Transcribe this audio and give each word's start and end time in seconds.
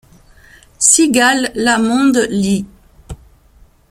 Sigal 0.87 1.45
la 1.67 1.75
monde 1.89 2.23
li. 2.39 2.57